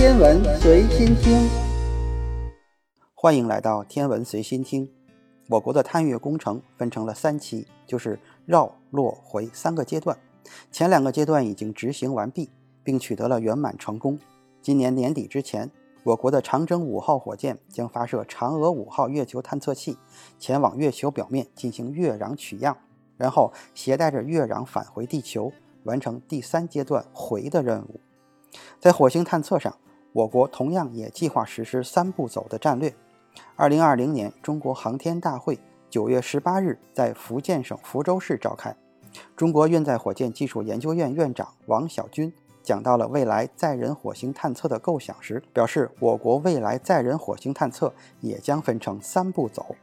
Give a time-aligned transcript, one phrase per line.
[0.00, 1.46] 天文随心听，
[3.12, 4.90] 欢迎来到天文随心听。
[5.50, 10.16] 我国的探月工程分成了三期，就是绕、落、回三个阶段。
[10.72, 12.48] 前两个阶段已经执行完毕，
[12.82, 14.18] 并取得了圆满成功。
[14.62, 15.70] 今年年底之前，
[16.04, 19.98] 我国的长征五号火箭将发射嫦娥五号月球探测器，
[20.38, 22.74] 前往月球表面进行月壤取样，
[23.18, 25.52] 然后携带着月壤返回地球，
[25.84, 28.00] 完成第三阶段回的任务。
[28.80, 29.76] 在火星探测上，
[30.12, 32.94] 我国同样也计划实施三步走的战略。
[33.56, 38.74] 二零二零年中国航天大会九月十八日在福建省福州市召开，
[39.36, 42.32] 中国运载火箭技术研究院院长王晓军
[42.62, 49.76] 讲到了未来载人火星探测的构想时，表示我国未来载人火星探测也将分成三步走。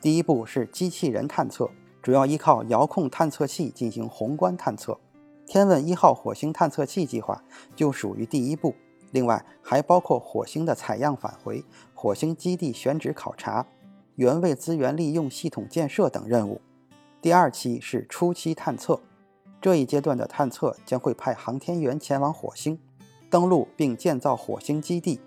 [0.00, 1.70] 第一步是机器人探测，
[2.02, 4.98] 主要依靠遥控探测器进行宏观探测。
[5.46, 7.42] 天问一号火星探测器计划
[7.74, 8.74] 就属于第一步。
[9.12, 13.66] 另外，还包括火星的采样返回、火星基地选址考察、
[14.16, 16.60] 原位资源利用系统建设等任务。
[17.20, 19.00] 第二期是初期探测，
[19.60, 22.78] 这一阶段的探测将会派航天员前往火星，
[23.30, 25.20] 登陆并建造火星基地。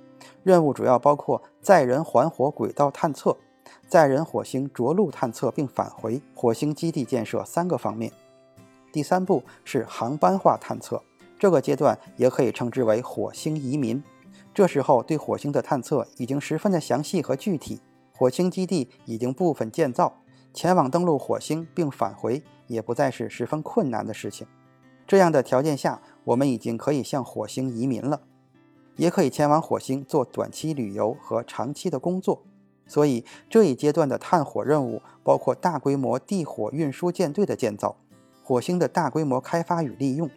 [0.43, 3.37] 任务主要包括载人环火轨道探测、
[3.87, 8.11] 载人火星着陆探测并返回、火星基地建设三个方面。
[8.91, 11.03] 第三步是航班化探测。
[11.37, 14.03] 这个阶段也可以称之为火星移民。
[14.53, 17.81] 这时候对火星的探测已经十分的详细和具体，
[18.13, 20.21] 火星基地已经部分建造，
[20.53, 24.47] 前往登陆火星并返回也不再是十分困难的事情。
[25.05, 28.21] 这样的条件下，我们已经可以向火星移民了，
[28.95, 32.41] 也可以前往火星做短期旅游和长期的工作。
[32.87, 37.97] 所以这一阶段的探火任务包括大规模地火运输舰队的建造，
[38.43, 40.29] 火星的大规模开发与利用。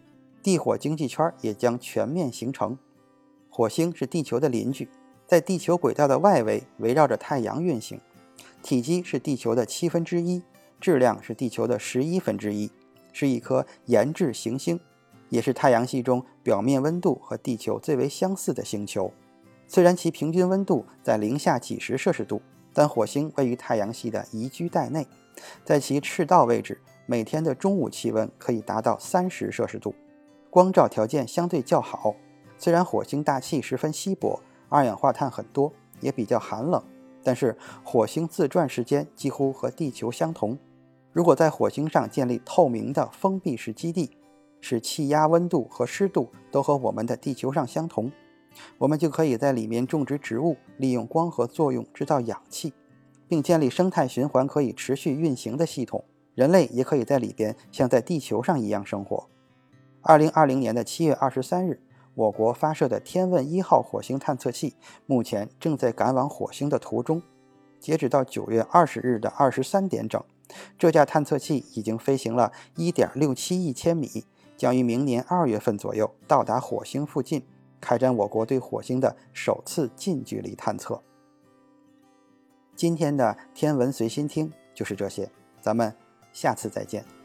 [0.48, 2.78] 地火经济圈也将全面形成。
[3.50, 4.88] 火星是地球的邻居，
[5.26, 8.00] 在地球轨道的外围围绕着太阳运行，
[8.62, 10.42] 体积是地球的七分之一，
[10.80, 12.70] 质量是地球的十一分之一，
[13.12, 14.80] 是一颗研制行星，
[15.28, 19.12] 也是太阳系中表面温度和地球最为相似的星球。
[19.66, 22.40] 虽然其平均温度在零下几十摄氏度，
[22.72, 25.06] 但火星位于太阳系的宜居带内，
[25.62, 29.94] 在其赤道位置，每天的中午气温可以达到三十摄氏度。
[30.50, 32.14] 光照条件相对较好，
[32.56, 36.82] 虽然火星大气十分稀薄，二氧化碳很多，也比较寒冷，
[37.22, 40.58] 但是火星自转时间几乎和地球相同。
[41.12, 44.16] 如果在火星上建立透明的封闭式基地，
[44.60, 48.10] 使气压、温度和湿度都和我们的地球上相同，
[48.78, 52.72] 我们就可以在里面种植植物，利用光合作用制造氧气，
[53.28, 56.04] 并建立生态循环可以持续运行的系统。
[56.34, 59.28] 人类也可以在里边像在地球上一样生活。
[60.02, 61.80] 二零二零年的七月二十三日，
[62.14, 64.74] 我国发射的天问一号火星探测器
[65.06, 67.22] 目前正在赶往火星的途中。
[67.80, 70.22] 截止到九月二十日的二十三点整，
[70.76, 74.24] 这架探测器已经飞行了一点六七亿千米，
[74.56, 77.44] 将于明年二月份左右到达火星附近，
[77.80, 81.00] 开展我国对火星的首次近距离探测。
[82.74, 85.30] 今天的天文随心听就是这些，
[85.60, 85.94] 咱们
[86.32, 87.17] 下次再见。